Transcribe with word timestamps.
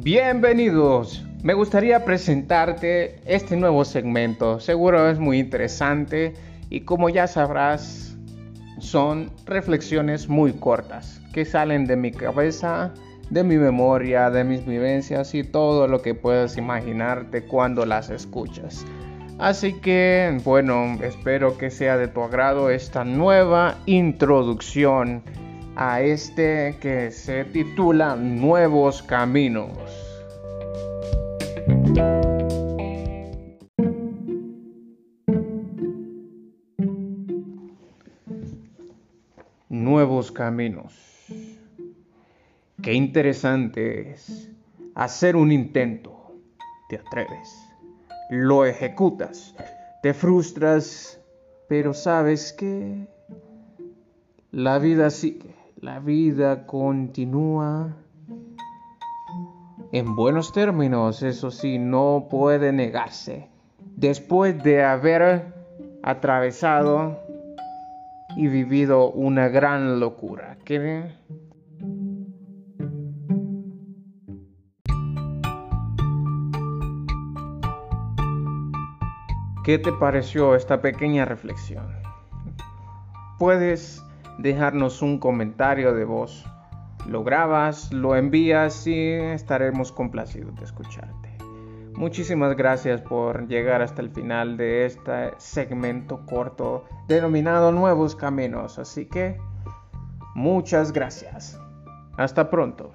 Bienvenidos. 0.00 1.26
Me 1.42 1.54
gustaría 1.54 2.04
presentarte 2.04 3.18
este 3.24 3.56
nuevo 3.56 3.84
segmento. 3.84 4.60
Seguro 4.60 5.10
es 5.10 5.18
muy 5.18 5.40
interesante 5.40 6.34
y 6.70 6.82
como 6.82 7.08
ya 7.08 7.26
sabrás, 7.26 8.16
son 8.78 9.32
reflexiones 9.44 10.28
muy 10.28 10.52
cortas 10.52 11.20
que 11.32 11.44
salen 11.44 11.84
de 11.86 11.96
mi 11.96 12.12
cabeza, 12.12 12.94
de 13.30 13.42
mi 13.42 13.58
memoria, 13.58 14.30
de 14.30 14.44
mis 14.44 14.64
vivencias 14.64 15.34
y 15.34 15.42
todo 15.42 15.88
lo 15.88 16.00
que 16.00 16.14
puedas 16.14 16.56
imaginarte 16.56 17.42
cuando 17.42 17.84
las 17.84 18.08
escuchas. 18.08 18.86
Así 19.40 19.72
que, 19.80 20.40
bueno, 20.44 20.96
espero 21.02 21.58
que 21.58 21.70
sea 21.70 21.96
de 21.96 22.06
tu 22.06 22.22
agrado 22.22 22.70
esta 22.70 23.04
nueva 23.04 23.78
introducción 23.86 25.24
a 25.80 26.00
este 26.00 26.76
que 26.80 27.12
se 27.12 27.44
titula 27.44 28.16
Nuevos 28.16 29.00
Caminos. 29.00 29.70
Nuevos 39.68 40.32
caminos. 40.32 40.94
Qué 42.82 42.92
interesante 42.94 44.10
es 44.10 44.50
hacer 44.96 45.36
un 45.36 45.52
intento. 45.52 46.34
Te 46.88 46.96
atreves, 46.96 47.56
lo 48.30 48.64
ejecutas, 48.64 49.54
te 50.02 50.12
frustras, 50.12 51.20
pero 51.68 51.94
sabes 51.94 52.52
que 52.52 53.06
la 54.50 54.80
vida 54.80 55.10
sigue. 55.10 55.57
La 55.80 56.00
vida 56.00 56.66
continúa. 56.66 57.94
En 59.92 60.16
buenos 60.16 60.52
términos, 60.52 61.22
eso 61.22 61.52
sí, 61.52 61.78
no 61.78 62.26
puede 62.28 62.72
negarse. 62.72 63.48
Después 63.94 64.60
de 64.64 64.82
haber 64.82 65.54
atravesado 66.02 67.20
y 68.36 68.48
vivido 68.48 69.12
una 69.12 69.46
gran 69.46 70.00
locura. 70.00 70.58
¿Qué? 70.64 71.12
¿Qué 79.62 79.78
te 79.78 79.92
pareció 79.92 80.56
esta 80.56 80.80
pequeña 80.80 81.24
reflexión? 81.24 81.86
Puedes 83.38 84.02
dejarnos 84.38 85.02
un 85.02 85.18
comentario 85.18 85.92
de 85.94 86.04
voz. 86.04 86.46
Lo 87.06 87.24
grabas, 87.24 87.92
lo 87.92 88.16
envías 88.16 88.86
y 88.86 89.12
estaremos 89.12 89.92
complacidos 89.92 90.54
de 90.56 90.64
escucharte. 90.64 91.28
Muchísimas 91.94 92.56
gracias 92.56 93.00
por 93.00 93.48
llegar 93.48 93.82
hasta 93.82 94.02
el 94.02 94.10
final 94.10 94.56
de 94.56 94.86
este 94.86 95.32
segmento 95.38 96.24
corto 96.26 96.84
denominado 97.08 97.72
Nuevos 97.72 98.14
Caminos. 98.14 98.78
Así 98.78 99.06
que 99.06 99.36
muchas 100.34 100.92
gracias. 100.92 101.60
Hasta 102.16 102.50
pronto. 102.50 102.92